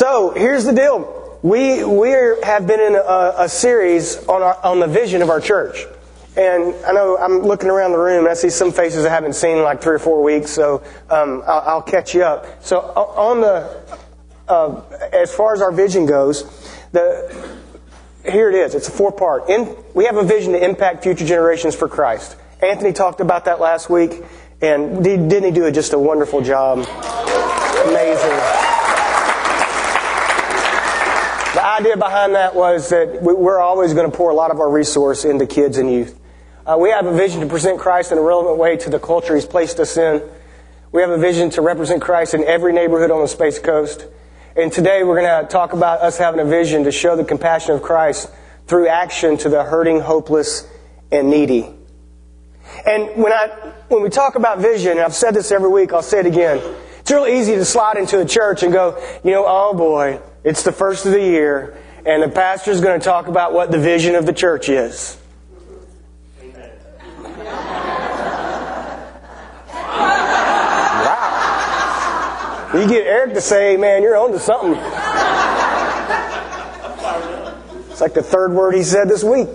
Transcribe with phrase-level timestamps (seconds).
[0.00, 1.38] So here's the deal.
[1.42, 5.42] We, we have been in a, a series on, our, on the vision of our
[5.42, 5.84] church.
[6.38, 9.34] And I know I'm looking around the room and I see some faces I haven't
[9.34, 12.64] seen in like three or four weeks, so um, I'll, I'll, catch you up.
[12.64, 13.98] So on the,
[14.48, 14.80] uh,
[15.12, 16.44] as far as our vision goes,
[16.92, 17.58] the,
[18.24, 18.74] here it is.
[18.74, 19.50] It's a four part.
[19.50, 22.38] In, we have a vision to impact future generations for Christ.
[22.62, 24.24] Anthony talked about that last week,
[24.62, 26.78] and didn't he do just a wonderful job?
[27.86, 28.70] Amazing.
[31.60, 34.70] The idea behind that was that we're always going to pour a lot of our
[34.70, 36.14] resource into kids and youth.
[36.66, 39.34] Uh, we have a vision to present Christ in a relevant way to the culture
[39.34, 40.22] He's placed us in.
[40.92, 44.06] We have a vision to represent Christ in every neighborhood on the Space Coast.
[44.56, 47.74] And today we're going to talk about us having a vision to show the compassion
[47.74, 48.30] of Christ
[48.66, 50.68] through action to the hurting, hopeless,
[51.10, 51.66] and needy.
[52.86, 56.02] And when I, when we talk about vision, and I've said this every week, I'll
[56.02, 56.60] say it again.
[57.00, 60.62] It's real easy to slide into a church and go, you know, oh boy, it's
[60.62, 61.76] the first of the year,
[62.06, 65.16] and the pastor's going to talk about what the vision of the church is.
[71.04, 72.70] wow.
[72.74, 74.76] You get Eric to say, man, you're on to something.
[77.90, 79.48] It's like the third word he said this week.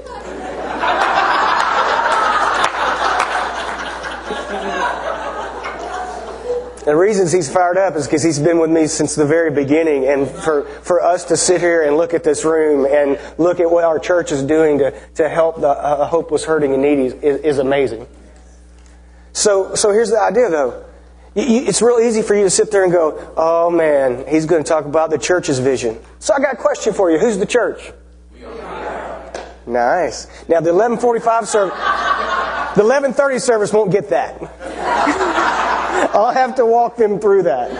[6.86, 10.08] The reasons he's fired up is because he's been with me since the very beginning.
[10.08, 13.69] And for, for us to sit here and look at this room and look at
[13.69, 17.41] what our church is doing to, to help the uh, hopeless, hurting, and needy is,
[17.41, 18.06] is amazing.
[19.33, 20.86] So, so here's the idea though.
[21.33, 24.69] it's real easy for you to sit there and go, oh man, he's going to
[24.69, 26.00] talk about the church's vision.
[26.19, 27.17] So I got a question for you.
[27.17, 27.91] Who's the church?
[29.66, 30.28] Nice.
[30.47, 31.73] Now the 1145 service,
[32.75, 34.39] the 1130 service won't get that.
[36.14, 37.72] I'll have to walk them through that.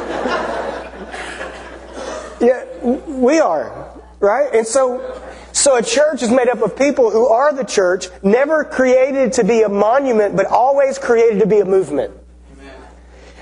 [2.42, 4.54] Yeah, we are, right?
[4.54, 5.22] And so,
[5.54, 9.44] so a church is made up of people who are the church, never created to
[9.44, 12.14] be a monument, but always created to be a movement.
[12.54, 12.76] Amen.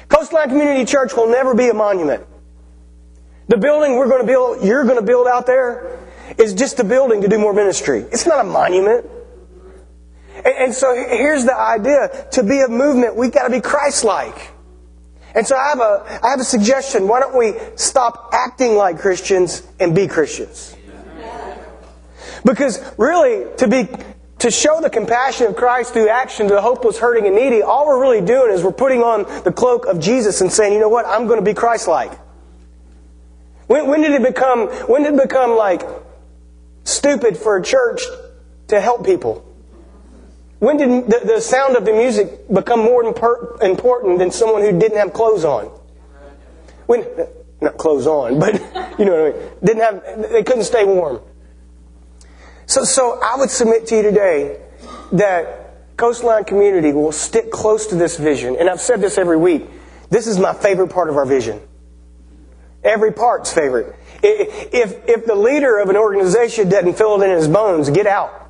[0.09, 2.25] Coastline Community Church will never be a monument.
[3.47, 5.99] The building we're going to build, you're going to build out there,
[6.37, 8.05] is just a building to do more ministry.
[8.11, 9.09] It's not a monument.
[10.45, 12.27] And, so here's the idea.
[12.33, 14.52] To be a movement, we've got to be Christ-like.
[15.35, 17.07] And so I have a, I have a suggestion.
[17.07, 20.75] Why don't we stop acting like Christians and be Christians?
[22.45, 23.87] Because really, to be,
[24.39, 27.87] to show the compassion of Christ through action to the hopeless, hurting, and needy, all
[27.87, 30.89] we're really doing is we're putting on the cloak of Jesus and saying, you know
[30.89, 32.11] what, I'm going to be Christ-like.
[33.67, 35.83] When, when did it become, when did it become like
[36.83, 38.03] stupid for a church
[38.67, 39.45] to help people?
[40.63, 44.79] When did the, the sound of the music become more impor- important than someone who
[44.79, 45.65] didn't have clothes on?
[46.85, 47.05] When,
[47.59, 48.53] not clothes on, but
[48.97, 49.49] you know what I mean.
[49.61, 51.19] Didn't have, they couldn't stay warm.
[52.65, 54.61] So, so I would submit to you today
[55.11, 58.55] that Coastline Community will stick close to this vision.
[58.57, 59.69] And I've said this every week.
[60.11, 61.59] This is my favorite part of our vision.
[62.85, 63.97] Every part's favorite.
[64.23, 68.42] If, if the leader of an organization doesn't feel it in his bones, get out.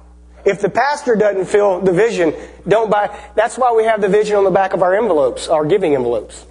[0.45, 2.33] If the pastor doesn't feel the vision,
[2.67, 3.17] don't buy.
[3.35, 6.45] That's why we have the vision on the back of our envelopes, our giving envelopes.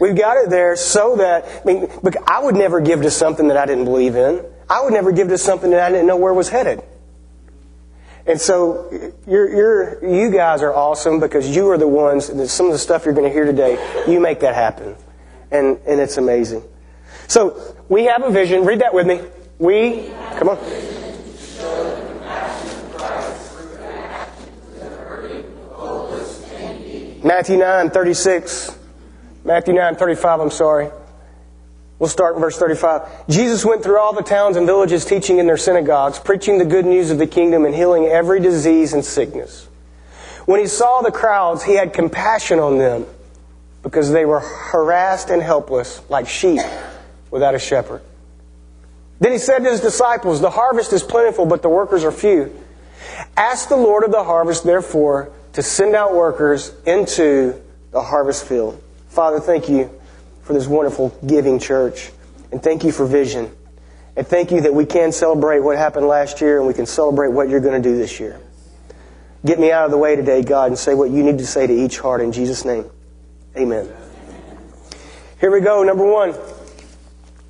[0.00, 1.88] We've got it there so that, I mean,
[2.26, 4.44] I would never give to something that I didn't believe in.
[4.68, 6.82] I would never give to something that I didn't know where was headed.
[8.26, 12.66] And so, you're, you're, you guys are awesome because you are the ones, that some
[12.66, 14.96] of the stuff you're going to hear today, you make that happen.
[15.50, 16.62] And, and it's amazing.
[17.28, 18.64] So, we have a vision.
[18.64, 19.20] Read that with me.
[19.58, 20.58] We, come on.
[27.30, 28.76] Matthew 9, 36.
[29.44, 30.90] Matthew 9, 35, I'm sorry.
[32.00, 33.28] We'll start in verse 35.
[33.28, 36.84] Jesus went through all the towns and villages teaching in their synagogues, preaching the good
[36.84, 39.68] news of the kingdom and healing every disease and sickness.
[40.46, 43.06] When he saw the crowds, he had compassion on them
[43.84, 46.58] because they were harassed and helpless like sheep
[47.30, 48.02] without a shepherd.
[49.20, 52.52] Then he said to his disciples, The harvest is plentiful, but the workers are few.
[53.36, 57.60] Ask the Lord of the harvest, therefore, to send out workers into
[57.90, 58.82] the harvest field.
[59.08, 59.90] Father, thank you
[60.42, 62.10] for this wonderful giving church.
[62.52, 63.50] And thank you for vision.
[64.16, 67.28] And thank you that we can celebrate what happened last year and we can celebrate
[67.28, 68.40] what you're going to do this year.
[69.44, 71.66] Get me out of the way today, God, and say what you need to say
[71.66, 72.84] to each heart in Jesus' name.
[73.56, 73.88] Amen.
[75.40, 75.82] Here we go.
[75.82, 76.34] Number one.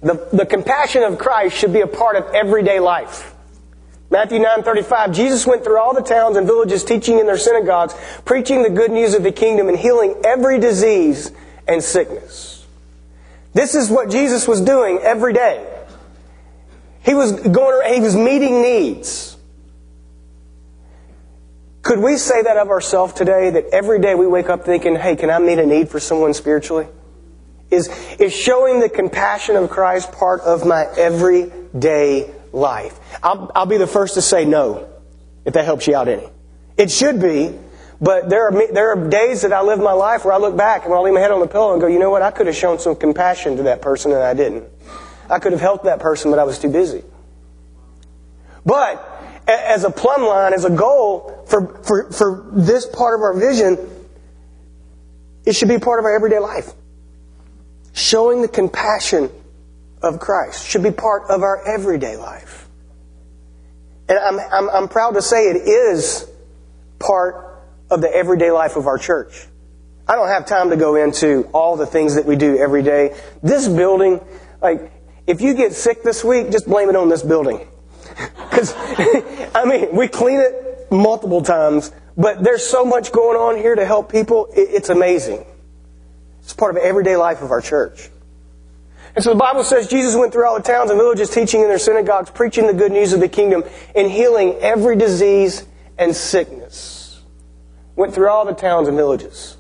[0.03, 3.35] The, the compassion of Christ should be a part of everyday life.
[4.11, 8.63] Matthew 9:35 Jesus went through all the towns and villages teaching in their synagogues, preaching
[8.63, 11.31] the good news of the kingdom and healing every disease
[11.69, 12.67] and sickness.
[13.55, 15.67] This is what Jesus was doing every day.
[17.03, 19.37] He was going, he was meeting needs.
[21.83, 25.17] Could we say that of ourselves today, that every day we wake up thinking, hey,
[25.17, 26.87] can I meet a need for someone spiritually?
[27.71, 32.99] Is, is showing the compassion of Christ part of my everyday life?
[33.23, 34.89] I'll, I'll be the first to say no,
[35.45, 36.29] if that helps you out any.
[36.77, 37.59] It should be,
[38.01, 40.85] but there are, there are days that I live my life where I look back
[40.85, 42.47] and I lay my head on the pillow and go, you know what, I could
[42.47, 44.65] have shown some compassion to that person and I didn't.
[45.29, 47.05] I could have helped that person, but I was too busy.
[48.65, 49.07] But
[49.47, 53.79] as a plumb line, as a goal for, for, for this part of our vision,
[55.45, 56.73] it should be part of our everyday life.
[57.93, 59.31] Showing the compassion
[60.03, 62.69] of Christ should be part of our everyday life.
[64.09, 66.29] And I'm, I'm, I'm proud to say it is
[66.99, 69.47] part of the everyday life of our church.
[70.09, 73.17] I don't have time to go into all the things that we do every day.
[73.43, 74.21] This building,
[74.61, 74.93] like,
[75.27, 77.67] if you get sick this week, just blame it on this building.
[78.51, 78.75] Because,
[79.55, 83.87] I mean, we clean it multiple times, but there's so much going on here to
[83.87, 84.49] help people.
[84.53, 85.47] It's amazing.
[86.43, 88.11] It's part of everyday life of our church.
[89.15, 91.69] And so the Bible says Jesus went through all the towns and villages, teaching in
[91.69, 93.65] their synagogues, preaching the good news of the kingdom,
[93.95, 95.67] and healing every disease
[95.99, 97.21] and sickness.
[97.97, 99.57] Went through all the towns and villages.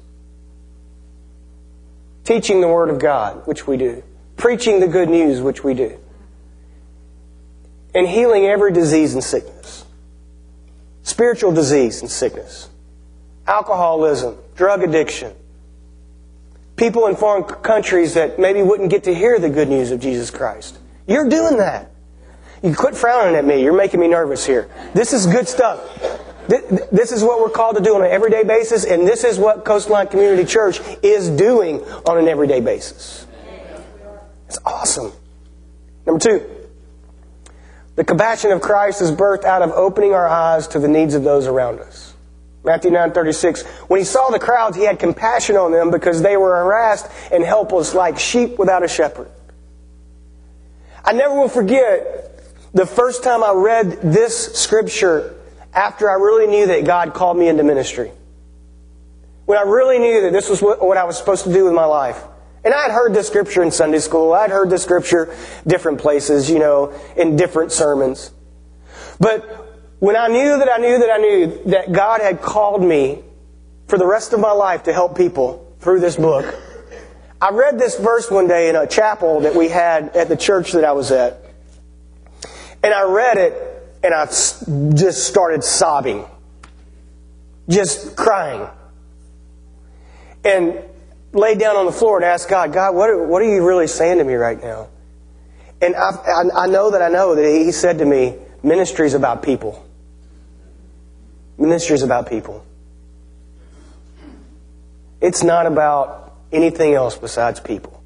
[2.24, 4.02] Teaching the Word of God, which we do.
[4.36, 5.98] Preaching the good news, which we do
[7.94, 9.84] and healing every disease and sickness.
[11.02, 12.68] Spiritual disease and sickness.
[13.46, 15.34] Alcoholism, drug addiction.
[16.80, 20.30] People in foreign countries that maybe wouldn't get to hear the good news of Jesus
[20.30, 20.78] Christ.
[21.06, 21.90] You're doing that.
[22.62, 23.62] You quit frowning at me.
[23.62, 24.70] You're making me nervous here.
[24.94, 25.78] This is good stuff.
[26.48, 29.62] This is what we're called to do on an everyday basis, and this is what
[29.66, 33.26] Coastline Community Church is doing on an everyday basis.
[34.48, 35.12] It's awesome.
[36.06, 36.50] Number two,
[37.96, 41.24] the compassion of Christ is birthed out of opening our eyes to the needs of
[41.24, 42.09] those around us.
[42.64, 46.56] Matthew 9:36 When he saw the crowds he had compassion on them because they were
[46.56, 49.30] harassed and helpless like sheep without a shepherd.
[51.04, 52.42] I never will forget
[52.72, 55.34] the first time I read this scripture
[55.72, 58.12] after I really knew that God called me into ministry.
[59.46, 61.84] When I really knew that this was what I was supposed to do with my
[61.84, 62.22] life.
[62.62, 64.32] And I had heard this scripture in Sunday school.
[64.34, 65.34] I'd heard this scripture
[65.66, 68.32] different places, you know, in different sermons.
[69.18, 69.69] But
[70.00, 73.22] when I knew that I knew that I knew that God had called me
[73.86, 76.58] for the rest of my life to help people through this book,
[77.40, 80.72] I read this verse one day in a chapel that we had at the church
[80.72, 81.42] that I was at.
[82.82, 83.52] And I read it
[84.02, 86.24] and I just started sobbing.
[87.68, 88.66] Just crying.
[90.44, 90.82] And
[91.32, 93.86] laid down on the floor and asked God, God, what are, what are you really
[93.86, 94.88] saying to me right now?
[95.82, 99.14] And I, I, I know that I know that He said to me, ministry is
[99.14, 99.86] about people.
[101.60, 102.64] Ministry is about people.
[105.20, 108.02] It's not about anything else besides people.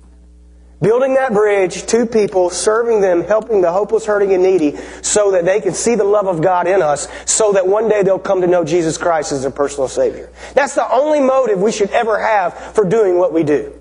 [0.82, 5.44] Building that bridge to people, serving them, helping the hopeless, hurting, and needy so that
[5.44, 8.40] they can see the love of God in us so that one day they'll come
[8.40, 10.30] to know Jesus Christ as their personal Savior.
[10.54, 13.80] That's the only motive we should ever have for doing what we do.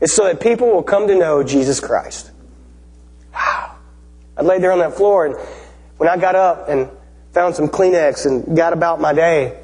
[0.00, 2.30] Is so that people will come to know Jesus Christ.
[3.32, 3.76] Wow.
[4.36, 5.36] I laid there on that floor and
[5.96, 6.90] when I got up and
[7.36, 9.62] found some Kleenex and got about my day,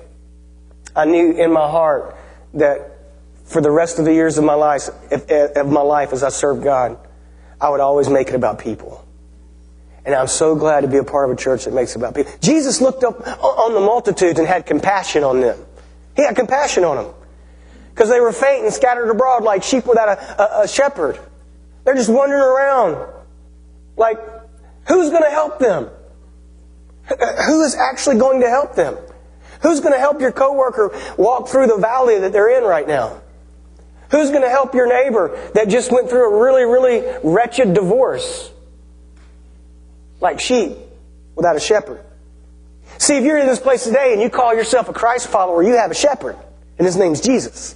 [0.94, 2.14] I knew in my heart
[2.52, 2.98] that
[3.46, 6.62] for the rest of the years of my life, of my life as I served
[6.62, 6.98] God,
[7.58, 9.02] I would always make it about people.
[10.04, 12.14] And I'm so glad to be a part of a church that makes it about
[12.14, 12.30] people.
[12.42, 15.58] Jesus looked up on the multitudes and had compassion on them.
[16.14, 17.14] He had compassion on them.
[17.94, 21.18] Because they were faint and scattered abroad like sheep without a, a, a shepherd.
[21.84, 23.14] They're just wandering around.
[23.96, 24.18] Like,
[24.88, 25.88] who's going to help them?
[27.08, 28.96] Who is actually going to help them?
[29.62, 33.20] Who's going to help your coworker walk through the valley that they're in right now?
[34.10, 38.50] Who's going to help your neighbor that just went through a really, really wretched divorce?
[40.20, 40.76] Like sheep
[41.34, 42.04] without a shepherd.
[42.98, 45.76] See, if you're in this place today and you call yourself a Christ follower, you
[45.76, 46.36] have a shepherd,
[46.78, 47.74] and his name's Jesus.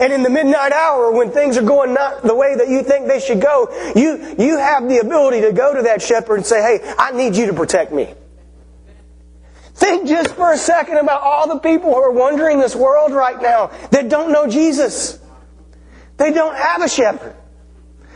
[0.00, 3.06] And in the midnight hour, when things are going not the way that you think
[3.06, 6.60] they should go, you, you have the ability to go to that shepherd and say,
[6.60, 8.12] hey, I need you to protect me.
[9.74, 13.40] Think just for a second about all the people who are wandering this world right
[13.40, 15.18] now that don't know Jesus.
[16.16, 17.34] They don't have a shepherd.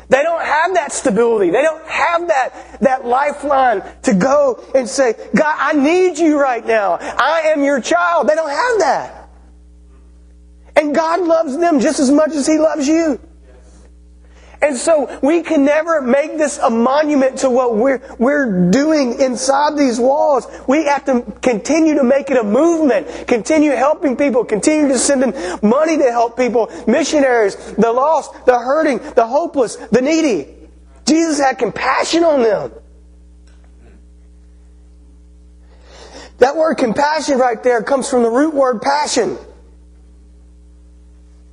[0.09, 1.51] They don't have that stability.
[1.51, 6.65] They don't have that, that lifeline to go and say, God, I need you right
[6.65, 6.95] now.
[6.95, 8.29] I am your child.
[8.29, 9.18] They don't have that.
[10.79, 13.19] And God loves them just as much as He loves you.
[14.63, 19.77] And so we can never make this a monument to what we're, we're doing inside
[19.77, 20.47] these walls.
[20.67, 25.23] We have to continue to make it a movement, continue helping people, continue to send
[25.23, 30.55] in money to help people, missionaries, the lost, the hurting, the hopeless, the needy.
[31.07, 32.73] Jesus had compassion on them.
[36.39, 39.39] That word compassion right there comes from the root word passion.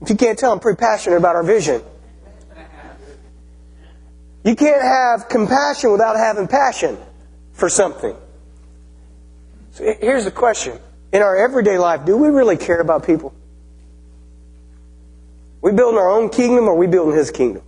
[0.06, 1.82] If you can't tell, I'm pretty passionate about our vision.
[4.44, 7.00] You can't have compassion without having passion
[7.54, 8.16] for something.
[9.72, 10.78] So here's the question.
[11.12, 13.34] In our everyday life, do we really care about people?
[15.64, 17.64] We building our own kingdom or we building his kingdom?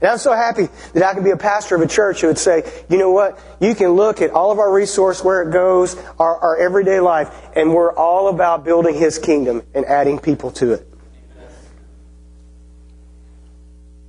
[0.00, 2.38] And I'm so happy that I can be a pastor of a church who would
[2.38, 3.40] say, you know what?
[3.58, 7.34] You can look at all of our resource, where it goes, our, our everyday life,
[7.56, 10.87] and we're all about building His kingdom and adding people to it.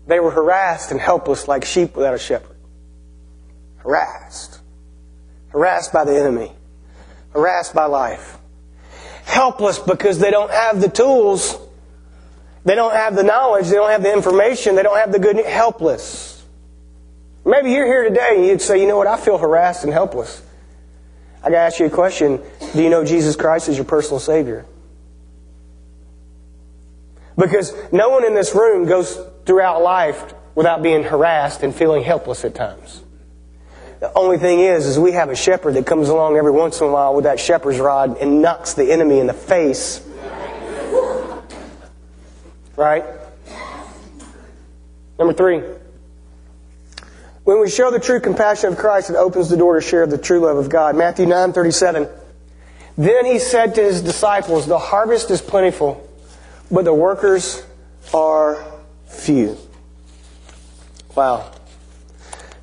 [0.09, 2.57] They were harassed and helpless like sheep without a shepherd.
[3.77, 4.59] Harassed.
[5.49, 6.51] Harassed by the enemy.
[7.31, 8.39] Harassed by life.
[9.25, 11.55] Helpless because they don't have the tools.
[12.65, 13.67] They don't have the knowledge.
[13.67, 14.75] They don't have the information.
[14.75, 15.37] They don't have the good.
[15.45, 16.43] Helpless.
[17.45, 19.05] Maybe you're here today and you'd say, you know what?
[19.05, 20.41] I feel harassed and helpless.
[21.43, 22.41] I got to ask you a question.
[22.73, 24.65] Do you know Jesus Christ is your personal Savior?
[27.39, 32.43] Because no one in this room goes throughout life without being harassed and feeling helpless
[32.43, 33.01] at times.
[34.01, 36.87] The only thing is, is we have a shepherd that comes along every once in
[36.87, 40.05] a while with that shepherd's rod and knocks the enemy in the face.
[42.75, 43.05] Right?
[45.17, 45.61] Number three.
[47.43, 50.17] When we show the true compassion of Christ, it opens the door to share the
[50.17, 50.95] true love of God.
[50.95, 52.07] Matthew 9 37.
[52.97, 56.05] Then he said to his disciples, The harvest is plentiful,
[56.71, 57.63] but the workers
[58.13, 58.65] are
[59.07, 59.57] few.
[61.15, 61.51] Wow.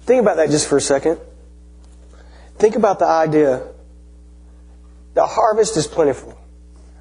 [0.03, 1.19] Think about that just for a second.
[2.59, 3.67] Think about the idea.
[5.15, 6.39] The harvest is plentiful.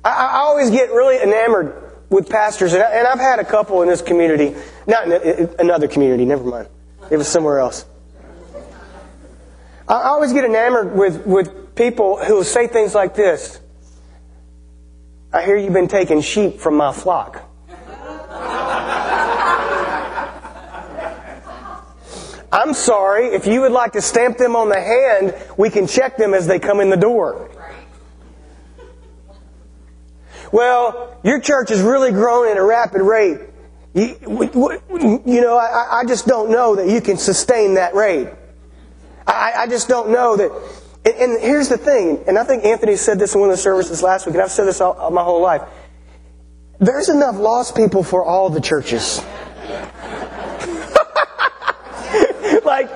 [0.03, 3.87] I, I always get really enamored with pastors, and, I, have had a couple in
[3.87, 6.67] this community, not in another community, never mind.
[7.09, 7.85] It was somewhere else.
[9.87, 13.59] I always get enamored with, with people who say things like this
[15.35, 17.43] I hear you've been taking sheep from my flock.
[22.53, 26.15] I'm sorry, if you would like to stamp them on the hand, we can check
[26.15, 27.51] them as they come in the door.
[30.53, 33.39] Well, your church has really grown at a rapid rate.
[33.93, 34.15] You,
[35.25, 38.29] you know, I, I, just don't know that you can sustain that rate.
[39.27, 40.51] I, I just don't know that.
[41.05, 43.61] And, and, here's the thing, and I think Anthony said this in one of the
[43.61, 45.61] services last week, and I've said this all, my whole life.
[46.79, 49.19] There's enough lost people for all the churches.
[52.65, 52.89] like,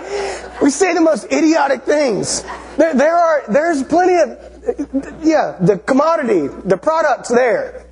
[0.59, 2.43] we say the most idiotic things.
[2.77, 7.85] There, there are, there's plenty of, yeah, the commodity, the product's there.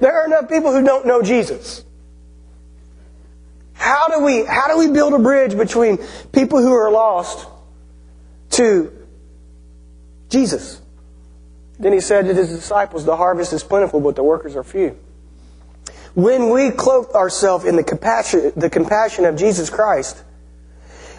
[0.00, 1.82] There are enough people who don't know Jesus.
[3.72, 5.96] How do we, how do we build a bridge between
[6.32, 7.48] people who are lost
[8.50, 9.01] to
[10.32, 10.80] Jesus?
[11.78, 14.98] Then he said to his disciples, the harvest is plentiful, but the workers are few.
[16.14, 20.22] When we cloak ourselves in the compassion, the compassion of Jesus Christ,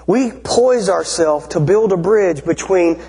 [0.05, 3.01] we poise ourselves to build a bridge between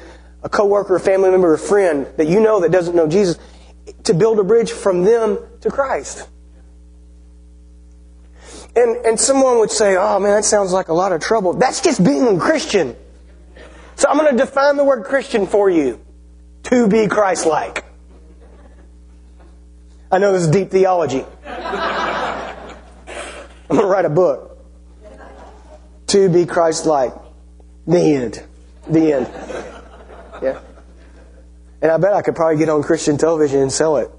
[0.42, 3.38] a coworker, a family member, a friend that you know that doesn't know Jesus,
[4.04, 6.28] to build a bridge from them to Christ.
[8.76, 11.52] And, and someone would say, oh man, that sounds like a lot of trouble.
[11.54, 12.96] That's just being a Christian.
[13.96, 16.00] So I'm going to define the word Christian for you.
[16.64, 17.84] To be Christ-like.
[20.10, 21.24] I know this is deep theology.
[21.46, 22.66] I'm
[23.68, 24.54] going to write a book
[26.08, 27.12] to be Christ like.
[27.86, 28.42] The end.
[28.88, 29.28] The end.
[30.42, 30.60] Yeah.
[31.82, 34.10] And I bet I could probably get on Christian television and sell it.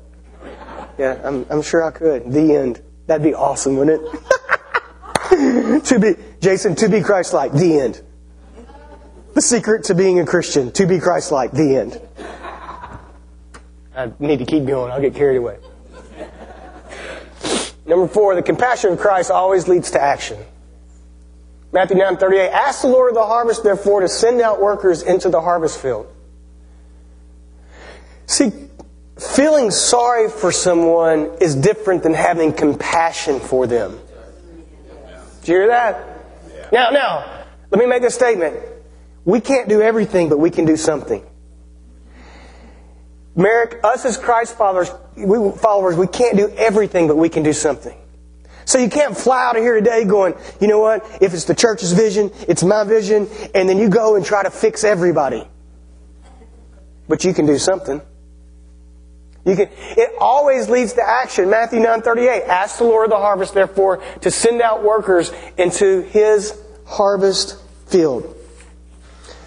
[0.97, 2.31] Yeah, I'm, I'm sure I could.
[2.31, 2.81] The end.
[3.07, 4.01] That'd be awesome, wouldn't
[5.31, 5.85] it?
[5.85, 7.53] to be, Jason, to be Christ like.
[7.53, 8.01] The end.
[9.35, 10.71] The secret to being a Christian.
[10.71, 11.51] To be Christ like.
[11.51, 12.01] The end.
[13.93, 14.93] I need to keep going.
[14.93, 15.57] I'll get carried away.
[17.85, 20.37] Number four, the compassion of Christ always leads to action.
[21.73, 22.49] Matthew 9 38.
[22.49, 26.07] Ask the Lord of the harvest, therefore, to send out workers into the harvest field.
[28.27, 28.53] See,
[29.19, 33.99] feeling sorry for someone is different than having compassion for them.
[35.41, 36.71] Did you hear that?
[36.71, 38.55] Now, now, let me make a statement.
[39.25, 41.25] We can't do everything, but we can do something.
[43.35, 47.51] Merrick, us as Christ followers, we, followers, we can't do everything, but we can do
[47.51, 47.97] something.
[48.63, 51.05] So you can't fly out of here today going, you know what?
[51.21, 54.49] If it's the church's vision, it's my vision, and then you go and try to
[54.49, 55.45] fix everybody.
[57.07, 58.01] But you can do something.
[59.45, 61.51] You can, it always leads to action.
[61.51, 62.47] Matthew 9:38.
[62.47, 68.34] Ask the Lord of the harvest, therefore, to send out workers into his harvest field.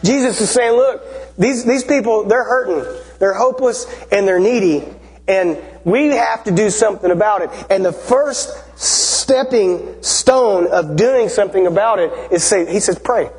[0.04, 3.00] Jesus is saying, look, these, these people, they're hurting.
[3.18, 4.84] They're hopeless and they're needy.
[5.26, 7.50] And we have to do something about it.
[7.70, 13.30] And the first stepping stone of doing something about it is say, he says, pray.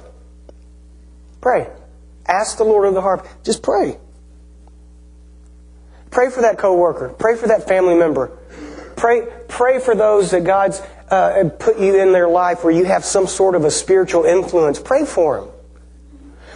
[1.42, 1.68] Pray.
[2.28, 3.30] Ask the Lord of the harvest.
[3.44, 3.98] Just pray.
[6.12, 7.10] Pray for that coworker.
[7.10, 8.38] Pray for that family member.
[8.96, 13.06] Pray, pray for those that God's uh, put you in their life where you have
[13.06, 14.80] some sort of a spiritual influence.
[14.80, 15.50] Pray for them.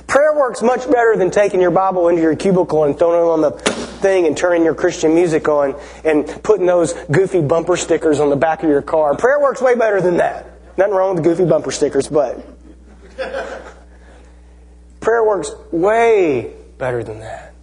[0.07, 3.41] Prayer works much better than taking your Bible into your cubicle and throwing it on
[3.41, 8.29] the thing and turning your Christian music on and putting those goofy bumper stickers on
[8.29, 9.15] the back of your car.
[9.15, 10.45] Prayer works way better than that.
[10.77, 12.45] Nothing wrong with the goofy bumper stickers, but
[14.99, 17.53] prayer works way better than that.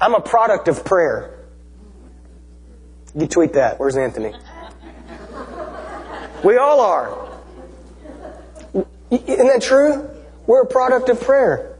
[0.00, 1.34] I'm a product of prayer.
[3.14, 3.80] You tweet that.
[3.80, 4.32] Where's Anthony?
[6.44, 7.28] We all are.
[9.10, 10.08] Isn't that true?
[10.48, 11.78] We're a product of prayer.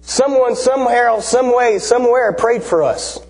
[0.00, 3.20] Someone, somewhere, some way, somewhere prayed for us.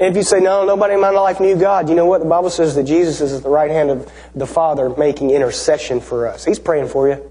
[0.00, 2.20] And if you say, no, nobody in my life knew God, you know what?
[2.20, 6.00] The Bible says that Jesus is at the right hand of the Father making intercession
[6.00, 6.46] for us.
[6.46, 7.30] He's praying for you.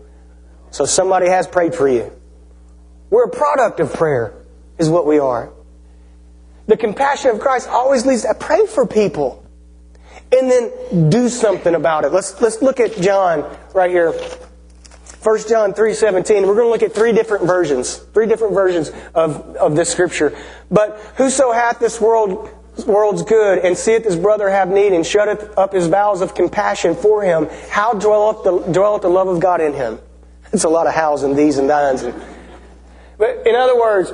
[0.70, 2.12] So somebody has prayed for you.
[3.10, 4.36] We're a product of prayer,
[4.78, 5.52] is what we are.
[6.68, 9.44] The compassion of Christ always leads to pray for people.
[10.32, 12.12] And then do something about it.
[12.12, 14.14] Let's, let's look at John right here.
[15.24, 16.46] 1 John 3.17.
[16.46, 17.96] We're going to look at three different versions.
[17.98, 20.38] Three different versions of, of this scripture.
[20.70, 22.50] But whoso hath this world,
[22.86, 26.96] world's good, and seeth his brother have need, and shutteth up his bowels of compassion
[26.96, 30.00] for him, how dwelleth the, dwelleth the love of God in him?
[30.54, 32.04] It's a lot of hows and thees and thines.
[33.18, 34.14] But in other words,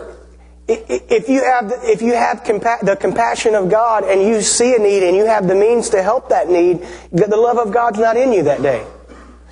[0.68, 5.04] if you have, if you have the compassion of God and you see a need
[5.04, 8.32] and you have the means to help that need, the love of God's not in
[8.32, 8.86] you that day.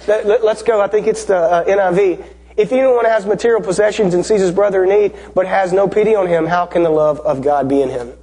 [0.07, 0.81] Let, us go.
[0.81, 2.25] I think it's the uh, NIV.
[2.57, 6.15] If anyone has material possessions and sees his brother in need, but has no pity
[6.15, 8.13] on him, how can the love of God be in him?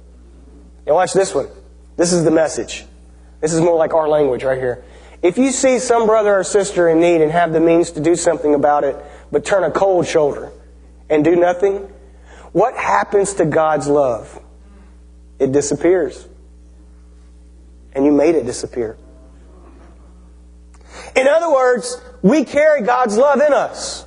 [0.85, 1.47] Now watch this one.
[1.97, 2.85] This is the message.
[3.41, 4.83] This is more like our language right here.
[5.21, 8.15] If you see some brother or sister in need and have the means to do
[8.15, 8.95] something about it,
[9.31, 10.51] but turn a cold shoulder
[11.09, 11.89] and do nothing,
[12.51, 14.39] what happens to God's love?
[15.39, 16.25] It disappears.
[17.93, 18.97] And you made it disappear.
[21.15, 24.05] In other words, we carry God's love in us.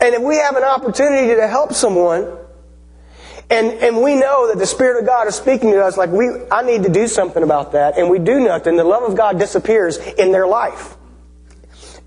[0.00, 2.36] And if we have an opportunity to help someone,
[3.48, 6.28] and, and we know that the Spirit of God is speaking to us like we,
[6.50, 9.38] I need to do something about that, and we do nothing, the love of God
[9.38, 10.96] disappears in their life.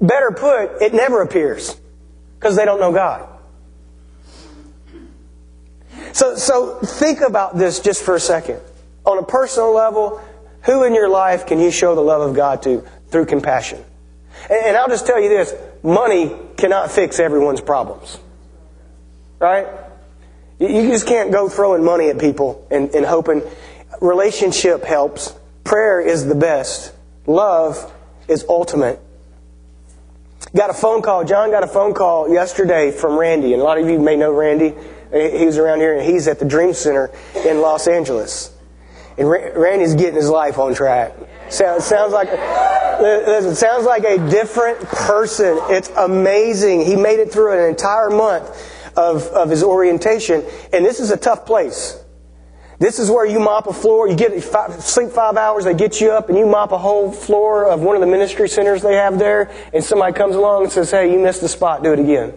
[0.01, 1.75] Better put, it never appears.
[2.37, 3.27] Because they don't know God.
[6.13, 8.59] So, so think about this just for a second.
[9.05, 10.21] On a personal level,
[10.63, 13.83] who in your life can you show the love of God to through compassion?
[14.49, 18.19] And I'll just tell you this money cannot fix everyone's problems.
[19.39, 19.67] Right?
[20.59, 23.41] You just can't go throwing money at people and, and hoping.
[24.01, 25.33] Relationship helps.
[25.63, 26.93] Prayer is the best.
[27.25, 27.91] Love
[28.27, 28.99] is ultimate.
[30.55, 31.25] Got a phone call.
[31.25, 34.33] John got a phone call yesterday from Randy, and a lot of you may know
[34.33, 34.73] Randy.
[35.11, 37.11] He was around here, and he's at the Dream Center
[37.45, 38.55] in Los Angeles.
[39.17, 41.13] And Randy's getting his life on track.
[41.49, 45.57] Sounds, sounds like it sounds like a different person.
[45.69, 46.81] It's amazing.
[46.81, 48.49] He made it through an entire month
[48.97, 52.03] of, of his orientation, and this is a tough place.
[52.77, 54.07] This is where you mop a floor.
[54.07, 55.65] You get five, sleep five hours.
[55.65, 58.47] They get you up, and you mop a whole floor of one of the ministry
[58.47, 59.51] centers they have there.
[59.73, 61.83] And somebody comes along and says, "Hey, you missed the spot.
[61.83, 62.33] Do it again."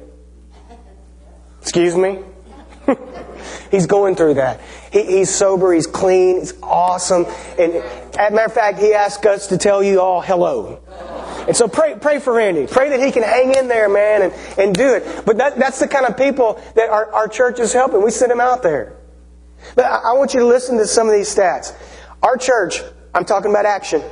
[1.60, 2.18] Excuse me.
[3.70, 4.60] he's going through that.
[4.92, 7.26] He, he's sober, he's clean, he's awesome.
[7.58, 7.82] And
[8.18, 10.80] as a matter of fact, he asked us to tell you all hello.
[11.46, 12.66] And so pray, pray for Randy.
[12.66, 15.24] Pray that he can hang in there, man, and, and do it.
[15.24, 18.02] But that, that's the kind of people that our, our church is helping.
[18.02, 18.96] We send them out there.
[19.74, 21.74] But I, I want you to listen to some of these stats.
[22.22, 22.80] Our church,
[23.14, 24.02] I'm talking about action.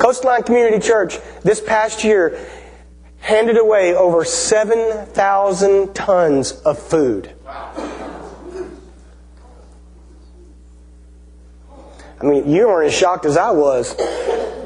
[0.00, 2.38] Coastline Community Church, this past year,
[3.18, 7.34] handed away over 7,000 tons of food.
[12.20, 13.94] I mean, you weren't as shocked as I was.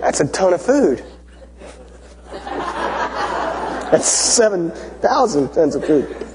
[0.00, 1.04] That's a ton of food.
[3.90, 6.26] That's 7,000 tons of food.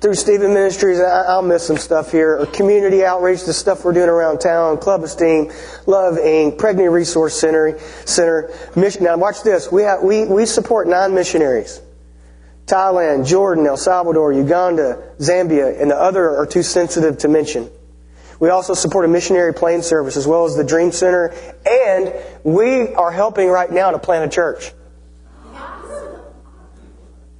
[0.00, 4.08] through Stephen Ministries, I'll miss some stuff here, or community outreach, the stuff we're doing
[4.08, 5.50] around town, Club Esteem,
[5.86, 7.78] Love Inc., Pregnant Resource Center.
[8.06, 9.04] Center mission.
[9.04, 9.72] Now, watch this.
[9.72, 11.80] We, have, we, we support nine missionaries
[12.66, 17.70] Thailand, Jordan, El Salvador, Uganda, Zambia, and the other are too sensitive to mention.
[18.40, 21.34] We also support a missionary plane service as well as the Dream Center,
[21.68, 24.72] and we are helping right now to plant a church.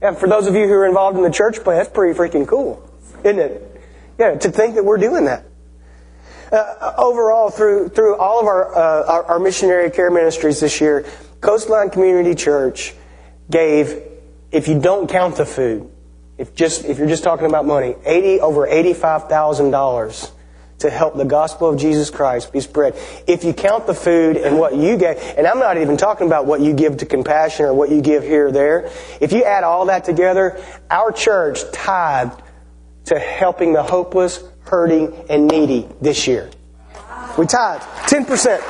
[0.02, 2.46] And for those of you who are involved in the church plant, that's pretty freaking
[2.46, 2.86] cool,
[3.24, 3.82] isn't it?
[4.18, 5.44] Yeah, to think that we're doing that.
[6.52, 11.06] Uh, overall, through through all of our, uh, our, our missionary care ministries this year,
[11.40, 12.94] Coastline Community Church
[13.50, 14.02] gave,
[14.50, 15.90] if you don't count the food,
[16.36, 20.32] if just if you're just talking about money, eighty over eighty five thousand dollars
[20.80, 22.96] to help the gospel of Jesus Christ be spread.
[23.26, 26.46] If you count the food and what you get, and I'm not even talking about
[26.46, 28.90] what you give to compassion or what you give here or there.
[29.20, 32.42] If you add all that together, our church tithed
[33.06, 36.50] to helping the hopeless, hurting, and needy this year.
[37.36, 38.60] We tithed 10%.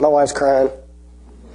[0.00, 0.70] My wife's crying.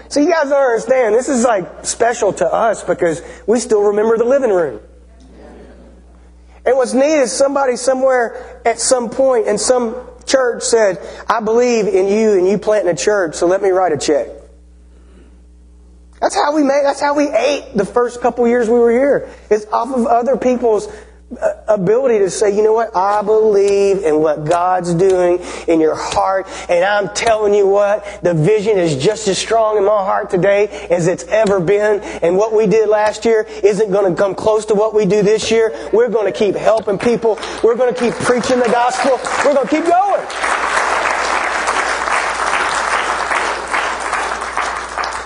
[0.08, 1.14] So you guys don't understand.
[1.14, 4.80] This is like special to us because we still remember the living room.
[6.70, 9.96] And what's neat is somebody somewhere at some point in some
[10.28, 13.92] church said, I believe in you and you planting a church, so let me write
[13.92, 14.28] a check.
[16.22, 19.32] That's how we made, that's how we ate the first couple years we were here.
[19.50, 20.88] It's off of other people's
[21.68, 26.48] ability to say, you know what, I believe in what God's doing in your heart,
[26.68, 30.68] and I'm telling you what, the vision is just as strong in my heart today
[30.90, 34.66] as it's ever been, and what we did last year isn't going to come close
[34.68, 35.90] to what we do this year.
[35.94, 37.38] We're going to keep helping people.
[37.64, 39.20] We're going to keep preaching the gospel.
[39.46, 40.26] We're going to keep going.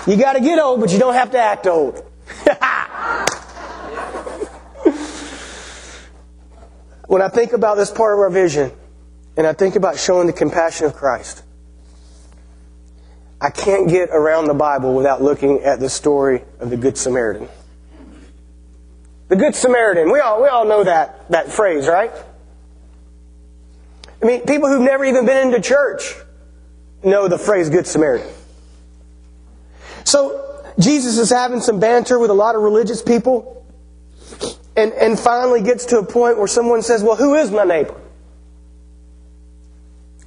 [0.06, 2.04] You got to get old, but you don't have to act old.
[7.14, 8.72] When I think about this part of our vision,
[9.38, 11.44] and I think about showing the compassion of Christ,
[13.40, 17.48] I can't get around the Bible without looking at the story of the Good Samaritan.
[19.28, 20.12] The Good Samaritan.
[20.12, 22.12] We all, we all know that, that phrase, right?
[24.20, 26.16] I mean, people who've never even been into church
[27.04, 28.28] know the phrase Good Samaritan.
[30.04, 33.63] So, Jesus is having some banter with a lot of religious people
[34.76, 38.00] and, and finally gets to a point where someone says, Well, who is my neighbor?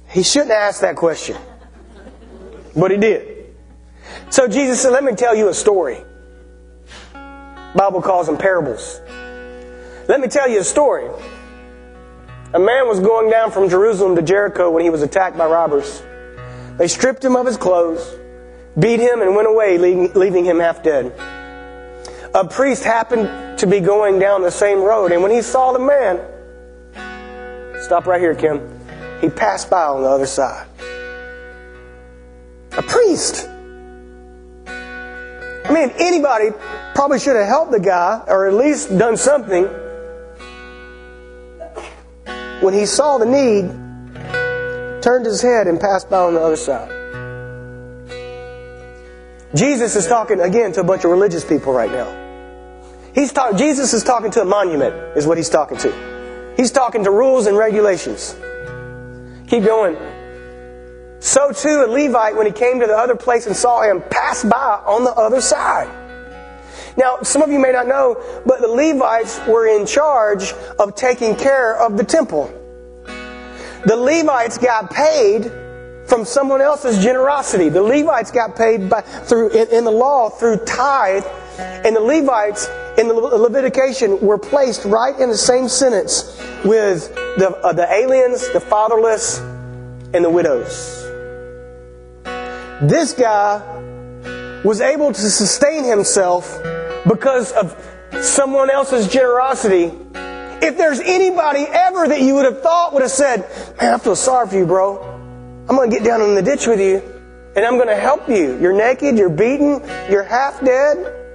[0.09, 1.37] He shouldn't ask that question.
[2.75, 3.55] But he did.
[4.29, 6.03] So Jesus said, Let me tell you a story.
[7.75, 8.99] Bible calls them parables.
[10.07, 11.09] Let me tell you a story.
[12.53, 16.01] A man was going down from Jerusalem to Jericho when he was attacked by robbers.
[16.77, 18.17] They stripped him of his clothes,
[18.79, 21.13] beat him, and went away, leaving him half dead.
[22.33, 23.27] A priest happened
[23.57, 25.11] to be going down the same road.
[25.11, 26.19] And when he saw the man,
[27.81, 28.79] stop right here, Kim,
[29.21, 30.67] he passed by on the other side.
[32.73, 33.47] A priest.
[34.67, 36.51] I mean, anybody
[36.93, 39.65] probably should have helped the guy or at least done something.
[42.61, 43.71] When he saw the need,
[45.01, 46.91] turned his head and passed by on the other side.
[49.55, 52.26] Jesus is talking again to a bunch of religious people right now.
[53.17, 56.53] He's talk, Jesus is talking to a monument, is what he's talking to.
[56.55, 58.35] He's talking to rules and regulations.
[59.47, 59.97] Keep going.
[61.19, 64.47] So too a Levite, when he came to the other place and saw him, passed
[64.47, 65.89] by on the other side.
[66.95, 71.35] Now, some of you may not know, but the Levites were in charge of taking
[71.35, 72.53] care of the temple.
[73.87, 75.51] The Levites got paid
[76.05, 77.69] from someone else's generosity.
[77.69, 81.25] The Levites got paid by, through, in, in the law through tithe,
[81.57, 82.67] and the Levites
[82.97, 88.51] in the Levitication were placed right in the same sentence with the, uh, the aliens,
[88.53, 91.03] the fatherless, and the widows.
[92.81, 93.61] This guy
[94.63, 96.57] was able to sustain himself
[97.07, 97.75] because of
[98.21, 99.91] someone else's generosity.
[100.61, 103.41] If there's anybody ever that you would have thought would have said,
[103.79, 105.01] Man, I feel sorry for you, bro.
[105.69, 107.01] I'm going to get down in the ditch with you
[107.55, 108.59] and I'm going to help you.
[108.59, 111.26] You're naked, you're beaten, you're half dead.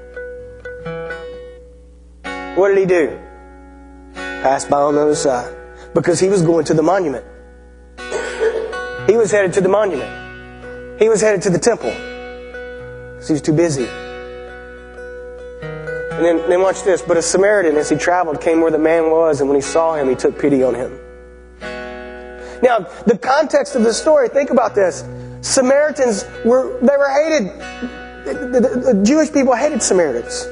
[2.55, 3.19] What did he do?
[4.15, 5.55] Pass by on the other side.
[5.95, 7.25] Because he was going to the monument.
[9.07, 11.01] He was headed to the monument.
[11.01, 11.91] He was headed to the temple.
[11.91, 13.87] Because he was too busy.
[16.13, 17.03] And then, then watch this.
[17.03, 19.95] But a Samaritan, as he traveled, came where the man was, and when he saw
[19.95, 20.99] him, he took pity on him.
[22.63, 25.05] Now, the context of the story, think about this.
[25.41, 27.51] Samaritans were, they were hated
[28.25, 30.47] the, the, the Jewish people hated Samaritans.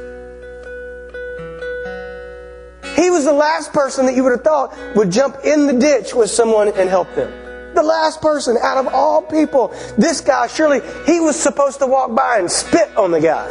[3.01, 6.15] He was the last person that you would have thought would jump in the ditch
[6.15, 7.33] with someone and help them.
[7.75, 9.69] The last person out of all people.
[9.97, 13.49] This guy, surely, he was supposed to walk by and spit on the guy.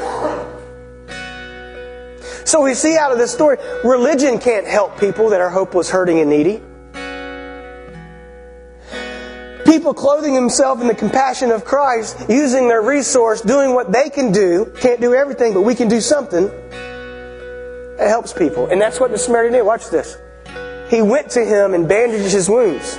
[2.46, 6.20] So we see out of this story, religion can't help people that are hopeless, hurting,
[6.20, 6.62] and needy.
[9.66, 14.32] People clothing themselves in the compassion of Christ, using their resource, doing what they can
[14.32, 16.52] do, can't do everything, but we can do something.
[18.00, 18.68] It helps people.
[18.68, 19.64] And that's what the Samaritan did.
[19.64, 20.18] Watch this.
[20.90, 22.98] He went to him and bandaged his wounds.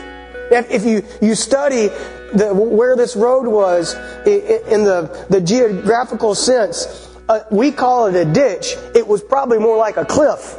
[0.50, 1.88] If you, you study
[2.34, 3.94] the, where this road was
[4.26, 8.76] in the, the geographical sense, uh, we call it a ditch.
[8.94, 10.56] It was probably more like a cliff.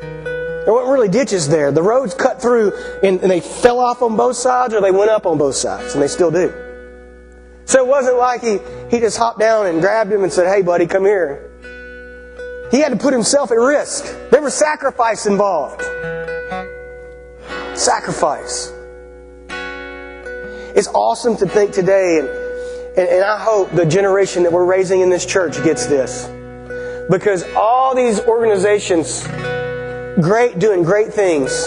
[0.00, 1.72] There weren't really ditches there.
[1.72, 5.10] The roads cut through and, and they fell off on both sides or they went
[5.10, 6.52] up on both sides, and they still do.
[7.64, 8.58] So it wasn't like he,
[8.90, 11.49] he just hopped down and grabbed him and said, Hey, buddy, come here.
[12.70, 14.04] He had to put himself at risk.
[14.30, 15.82] There was sacrifice involved.
[17.76, 18.72] Sacrifice.
[19.48, 22.28] It's awesome to think today, and,
[22.96, 26.28] and, and I hope the generation that we're raising in this church gets this.
[27.10, 29.26] Because all these organizations,
[30.20, 31.66] great, doing great things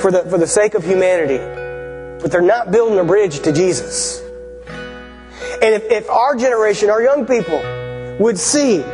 [0.00, 1.38] for the, for the sake of humanity,
[2.22, 4.20] but they're not building a bridge to Jesus.
[5.60, 7.60] And if, if our generation, our young people,
[8.20, 8.84] would see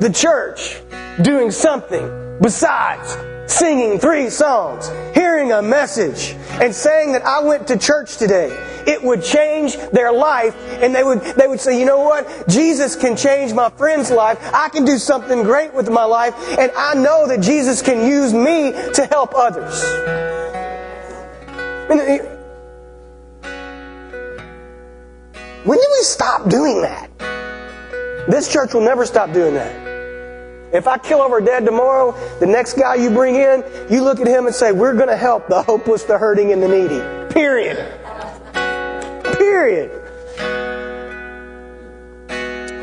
[0.00, 0.80] the church
[1.22, 3.16] doing something besides
[3.50, 9.02] singing three songs, hearing a message, and saying that I went to church today, it
[9.02, 12.48] would change their life and they would, they would say, you know what?
[12.48, 14.38] Jesus can change my friend's life.
[14.54, 18.32] I can do something great with my life and I know that Jesus can use
[18.32, 19.84] me to help others.
[25.64, 27.10] When did we stop doing that?
[28.28, 29.89] This church will never stop doing that.
[30.72, 34.26] If I kill over dead tomorrow, the next guy you bring in, you look at
[34.28, 37.34] him and say, We're going to help the hopeless, the hurting, and the needy.
[37.34, 37.76] Period.
[39.36, 39.90] Period.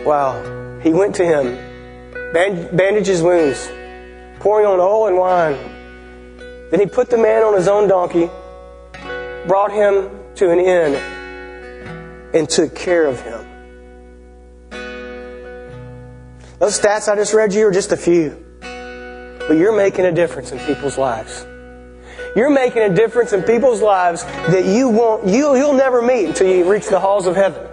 [0.05, 0.79] Wow.
[0.81, 1.55] He went to him,
[2.33, 3.69] bandaged his wounds,
[4.39, 5.57] pouring on oil and wine.
[6.69, 8.29] Then he put the man on his own donkey,
[9.47, 10.95] brought him to an inn,
[12.33, 13.46] and took care of him.
[16.59, 18.43] Those stats I just read you are just a few.
[18.61, 21.45] But you're making a difference in people's lives.
[22.35, 26.47] You're making a difference in people's lives that you won't, you, you'll never meet until
[26.47, 27.67] you reach the halls of heaven.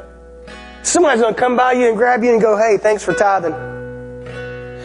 [0.83, 3.53] Somebody's going to come by you and grab you and go, hey, thanks for tithing.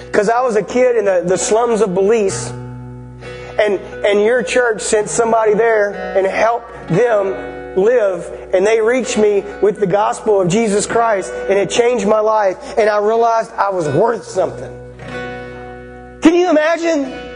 [0.05, 4.81] Because I was a kid in the, the slums of Belize, and, and your church
[4.81, 10.49] sent somebody there and helped them live and they reached me with the gospel of
[10.49, 14.75] Jesus Christ and it changed my life and I realized I was worth something.
[16.21, 17.29] Can you imagine?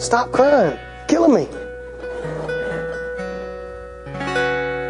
[0.00, 0.78] Stop crying.
[1.08, 1.48] Killing me.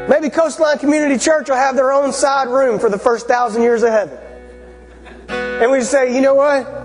[0.08, 3.82] Maybe Coastline Community Church will have their own side room for the first thousand years
[3.82, 4.18] of heaven.
[5.28, 6.83] And we say, you know what?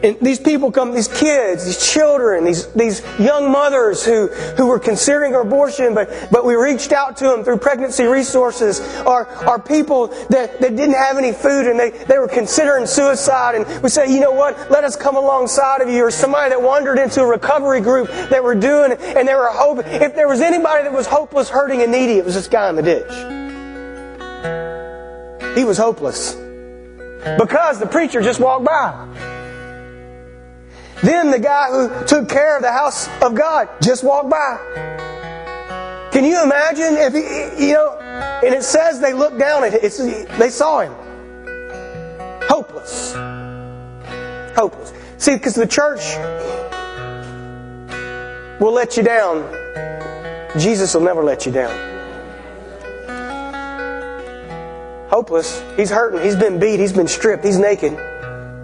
[0.00, 4.78] And these people come, these kids, these children, these, these young mothers who, who were
[4.78, 10.06] considering abortion, but, but we reached out to them through pregnancy resources, are, are people
[10.30, 13.56] that, that didn't have any food and they, they were considering suicide.
[13.56, 16.04] And we say, you know what, let us come alongside of you.
[16.04, 19.84] Or somebody that wandered into a recovery group that were doing, and they were hoping,
[19.86, 22.76] if there was anybody that was hopeless, hurting, and needy, it was this guy in
[22.76, 23.10] the ditch.
[25.58, 26.34] He was hopeless.
[27.36, 29.37] Because the preacher just walked by.
[31.02, 34.58] Then the guy who took care of the house of God just walked by.
[36.12, 40.38] Can you imagine if he, you know, and it says they looked down at it,
[40.38, 40.94] they saw him.
[42.48, 43.14] Hopeless.
[44.56, 44.92] Hopeless.
[45.18, 46.16] See, because the church
[48.60, 49.44] will let you down.
[50.58, 51.88] Jesus will never let you down.
[55.08, 55.62] Hopeless.
[55.76, 56.22] He's hurting.
[56.22, 56.80] He's been beat.
[56.80, 57.44] He's been stripped.
[57.44, 57.96] He's naked.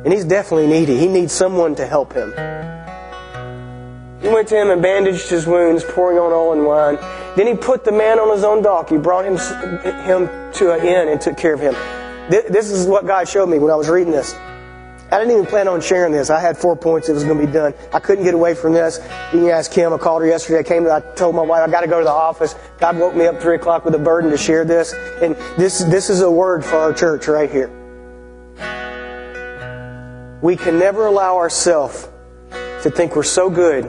[0.05, 0.99] And he's definitely needy.
[0.99, 2.31] He needs someone to help him.
[4.21, 6.97] He went to him and bandaged his wounds, pouring on oil and wine.
[7.37, 9.37] Then he put the man on his own donkey, brought him,
[10.05, 11.75] him to an inn, and took care of him.
[12.31, 14.35] This is what God showed me when I was reading this.
[15.13, 16.31] I didn't even plan on sharing this.
[16.31, 17.09] I had four points.
[17.09, 17.75] It was going to be done.
[17.93, 18.99] I couldn't get away from this.
[19.33, 19.93] You can ask Kim.
[19.93, 20.61] I called her yesterday.
[20.61, 20.91] I came.
[20.91, 22.55] I told my wife I got to go to the office.
[22.79, 26.09] God woke me up three o'clock with a burden to share this, and this this
[26.09, 27.84] is a word for our church right here.
[30.45, 32.07] We can never allow ourselves
[32.51, 33.85] to think we're so good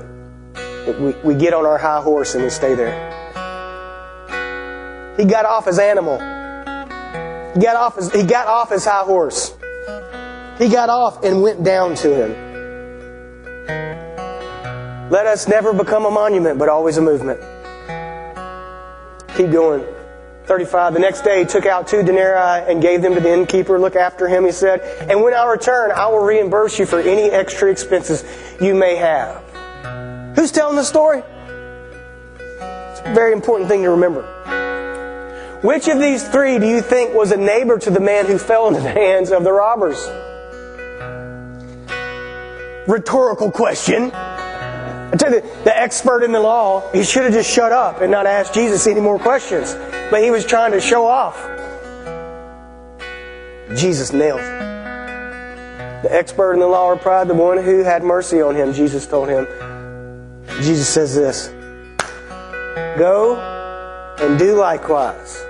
[0.55, 2.95] that we, we get on our high horse and we stay there.
[5.17, 6.15] He got off his animal.
[6.17, 9.53] He got off his, he got off his high horse.
[10.57, 12.31] He got off and went down to him.
[15.09, 17.41] Let us never become a monument, but always a movement.
[19.35, 19.83] Keep going.
[20.47, 20.93] 35.
[20.93, 23.79] The next day he took out two denarii and gave them to the innkeeper.
[23.79, 24.81] Look after him, he said.
[25.09, 28.23] And when I return, I will reimburse you for any extra expenses
[28.61, 29.43] you may have.
[30.35, 31.23] Who's telling the story?
[32.37, 34.23] It's a very important thing to remember.
[35.61, 38.67] Which of these three do you think was a neighbor to the man who fell
[38.67, 39.97] into the hands of the robbers?
[42.87, 44.11] Rhetorical question.
[45.11, 48.11] I tell you, the expert in the law, he should have just shut up and
[48.11, 49.75] not asked Jesus any more questions.
[50.09, 51.37] But he was trying to show off.
[53.77, 56.03] Jesus nails it.
[56.03, 59.29] The expert in the law replied, The one who had mercy on him, Jesus told
[59.29, 59.47] him.
[60.61, 61.49] Jesus says this
[62.97, 63.35] Go
[64.19, 65.43] and do likewise.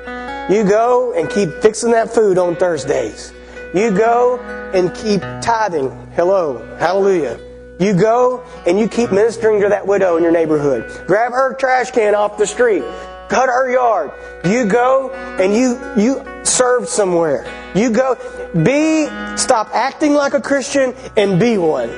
[0.49, 3.33] You go and keep fixing that food on Thursdays.
[3.73, 4.39] You go
[4.73, 5.89] and keep tithing.
[6.15, 6.63] Hello.
[6.77, 7.39] Hallelujah.
[7.79, 11.07] You go and you keep ministering to that widow in your neighborhood.
[11.07, 12.83] Grab her trash can off the street.
[13.27, 14.11] Cut her yard.
[14.45, 17.45] You go and you you serve somewhere.
[17.73, 18.15] You go
[18.63, 19.07] be
[19.37, 21.89] stop acting like a Christian and be one.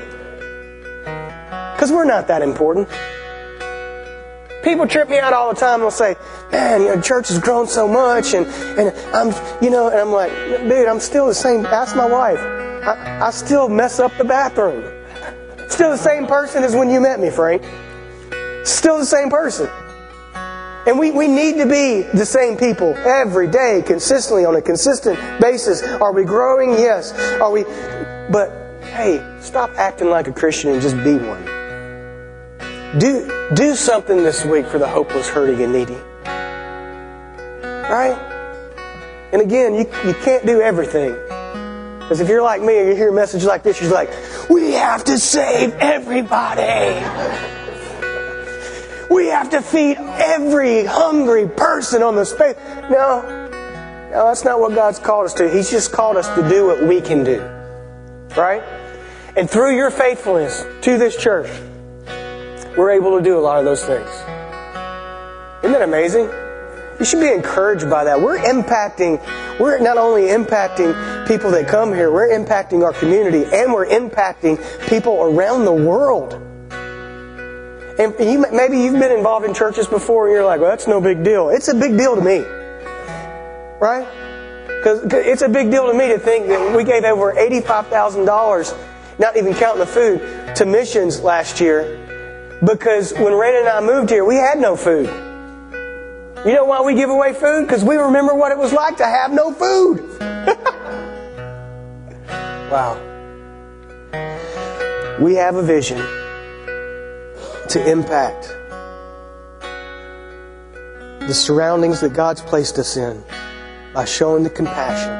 [1.77, 2.87] Cuz we're not that important.
[4.63, 6.15] People trip me out all the time and will say,
[6.51, 8.47] Man, you know, church has grown so much and,
[8.79, 9.27] and I'm
[9.63, 12.39] you know, and I'm like, dude, I'm still the same ask my wife.
[12.39, 14.96] I, I still mess up the bathroom.
[15.69, 17.63] Still the same person as when you met me, Frank.
[18.65, 19.69] Still the same person.
[20.87, 25.19] And we, we need to be the same people every day, consistently, on a consistent
[25.41, 25.83] basis.
[25.83, 26.71] Are we growing?
[26.71, 27.11] Yes.
[27.41, 27.63] Are we.
[28.31, 28.51] But
[28.83, 31.43] hey, stop acting like a Christian and just be one.
[32.99, 35.97] Do, do something this week for the hopeless, hurting, and needy.
[37.89, 38.17] Right?
[39.33, 41.15] And again, you, you can't do everything.
[42.07, 44.09] Because if you're like me and you hear a message like this, you're like,
[44.49, 46.95] we have to save everybody.
[49.13, 52.55] We have to feed every hungry person on the space.
[52.89, 53.49] No,
[54.09, 55.49] no, that's not what God's called us to.
[55.49, 57.41] He's just called us to do what we can do.
[58.37, 58.63] Right?
[59.35, 61.49] And through your faithfulness to this church,
[62.77, 64.07] we're able to do a lot of those things.
[65.61, 66.29] Isn't that amazing?
[66.99, 68.19] You should be encouraged by that.
[68.19, 69.21] We're impacting,
[69.59, 74.57] we're not only impacting people that come here, we're impacting our community and we're impacting
[74.87, 76.33] people around the world.
[77.99, 80.99] And you, maybe you've been involved in churches before and you're like, well, that's no
[80.99, 81.49] big deal.
[81.49, 82.39] It's a big deal to me.
[83.79, 84.07] Right?
[84.65, 89.37] Because it's a big deal to me to think that we gave over $85,000, not
[89.37, 92.03] even counting the food, to missions last year.
[92.63, 95.26] Because when Raina and I moved here, we had no food.
[96.45, 97.65] You know why we give away food?
[97.65, 100.19] Because we remember what it was like to have no food.
[102.71, 102.97] wow.
[105.19, 105.97] We have a vision
[107.69, 108.55] to impact
[111.21, 113.23] the surroundings that God's placed us in
[113.93, 115.11] by showing the compassion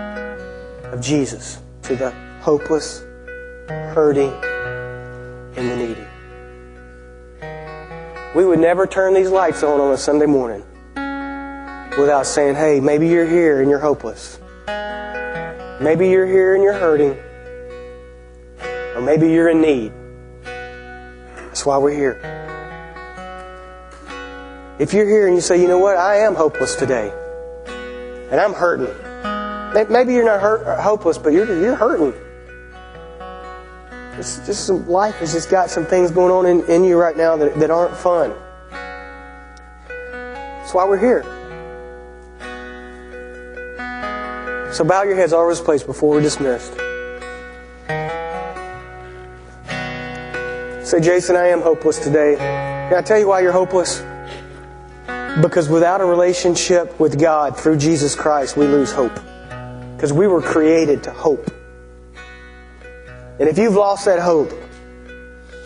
[0.94, 3.00] of Jesus to the hopeless,
[3.68, 4.32] hurting,
[5.58, 6.08] and the needy.
[8.36, 10.64] We would never turn these lights on on a Sunday morning
[11.98, 14.40] without saying, hey, maybe you're here and you're hopeless.
[15.82, 17.18] Maybe you're here and you're hurting.
[18.96, 19.94] Or maybe you're in need.
[20.44, 22.20] That's why we're here.
[24.80, 27.12] If you're here and you say, you know what, I am hopeless today,
[28.32, 28.94] and I'm hurting.
[29.92, 32.14] Maybe you're not hurt, hopeless, but you're, you're hurting.
[34.20, 37.16] It's just some, life has just got some things going on in, in you right
[37.16, 38.34] now that, that aren't fun.
[39.90, 41.24] That's why we're here.
[44.78, 46.72] So bow your heads all over this place before we're dismissed.
[50.88, 52.36] Say, Jason, I am hopeless today.
[52.38, 54.04] Can I tell you why you're hopeless?
[55.42, 59.20] Because without a relationship with God through Jesus Christ, we lose hope.
[59.96, 61.50] Because we were created to hope.
[63.40, 64.52] And if you've lost that hope,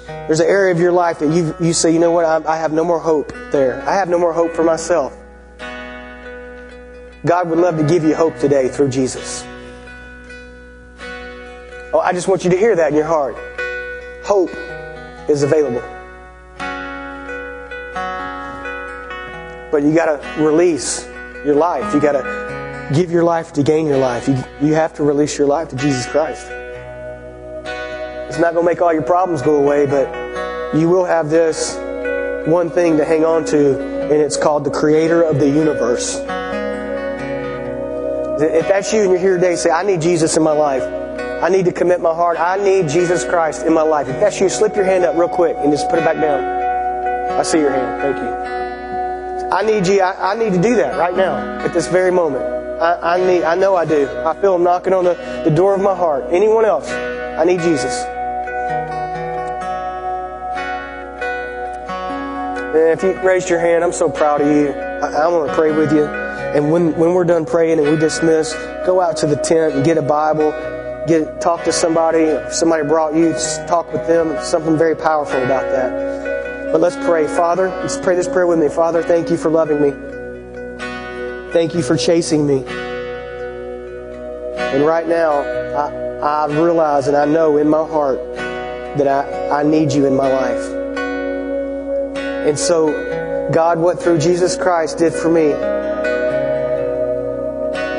[0.07, 2.55] there's an area of your life that you, you say, you know what, I, I
[2.55, 3.81] have no more hope there.
[3.81, 5.13] I have no more hope for myself.
[7.25, 9.43] God would love to give you hope today through Jesus.
[11.93, 13.35] Oh, I just want you to hear that in your heart.
[14.23, 14.49] Hope
[15.29, 15.81] is available.
[19.71, 21.05] But you got to release
[21.45, 21.93] your life.
[21.93, 24.27] You got to give your life to gain your life.
[24.27, 26.47] You, you have to release your life to Jesus Christ.
[28.29, 31.75] It's not going to make all your problems go away, but you will have this
[32.47, 36.19] one thing to hang on to, and it's called the Creator of the universe.
[38.41, 40.83] If that's you and you're here today, say, I need Jesus in my life.
[41.43, 42.39] I need to commit my heart.
[42.39, 44.07] I need Jesus Christ in my life.
[44.07, 46.43] If that's you, slip your hand up real quick and just put it back down.
[47.39, 48.01] I see your hand.
[48.01, 48.51] Thank you.
[49.51, 50.01] I need you.
[50.01, 52.43] I, I need to do that right now at this very moment.
[52.81, 53.43] I, I, need.
[53.43, 54.07] I know I do.
[54.25, 56.25] I feel him knocking on the, the door of my heart.
[56.29, 56.89] Anyone else?
[56.89, 57.93] I need Jesus.
[62.73, 64.69] And if you raised your hand, I'm so proud of you.
[64.69, 66.20] I, I want to pray with you.
[66.55, 68.53] And when, when we're done praying and we dismiss,
[68.85, 70.51] go out to the tent and get a Bible
[71.07, 72.19] get talk to somebody.
[72.19, 73.33] If somebody brought you,
[73.67, 74.41] talk with them.
[74.43, 76.71] Something very powerful about that.
[76.71, 77.27] But let's pray.
[77.27, 78.69] Father, let's pray this prayer with me.
[78.69, 79.91] Father, thank you for loving me.
[81.51, 82.63] Thank you for chasing me.
[84.57, 85.41] And right now,
[85.75, 90.15] I, I realize and I know in my heart that I, I need you in
[90.15, 90.63] my life.
[92.47, 95.51] And so, God, what through Jesus Christ did for me,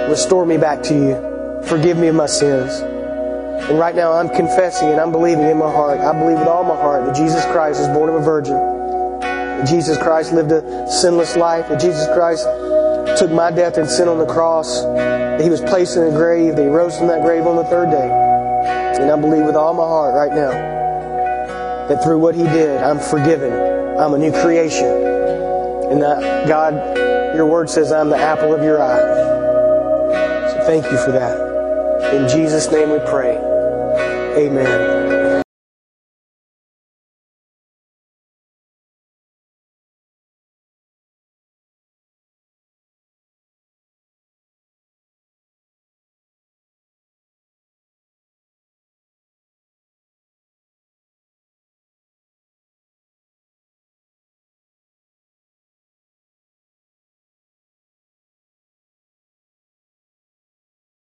[0.08, 1.66] restore me back to you.
[1.68, 2.72] Forgive me of my sins.
[3.68, 6.00] And right now I'm confessing and I'm believing in my heart.
[6.00, 8.54] I believe with all my heart that Jesus Christ was born of a virgin.
[9.20, 11.68] That Jesus Christ lived a sinless life.
[11.68, 12.44] That Jesus Christ
[13.18, 14.82] took my death and sin on the cross.
[14.82, 16.56] That he was placed in a grave.
[16.56, 18.10] That he rose from that grave on the third day.
[19.00, 20.72] And I believe with all my heart right now
[21.88, 23.52] that through what he did, I'm forgiven.
[23.98, 24.86] I'm a new creation.
[24.86, 26.74] And that, God,
[27.36, 29.31] your word says I'm the apple of your eye.
[30.66, 32.14] Thank you for that.
[32.14, 33.36] In Jesus' name we pray.
[34.36, 35.01] Amen.